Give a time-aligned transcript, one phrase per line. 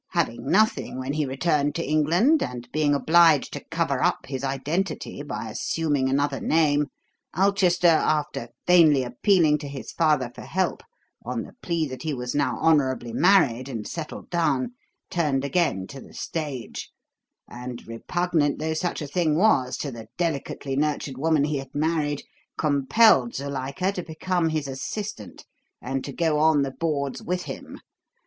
[0.13, 5.21] Having nothing when he returned to England, and being obliged to cover up his identity
[5.21, 6.87] by assuming another name,
[7.37, 10.81] Ulchester, after vainly appealing to his father for help
[11.23, 14.71] on the plea that he was now honourably married and settled down,
[15.11, 16.89] turned again to the stage,
[17.47, 22.23] and, repugnant though such a thing was to the delicately nurtured woman he had married,
[22.57, 25.45] compelled Zuilika to become his assistant
[25.79, 27.77] and to go on the boards with him.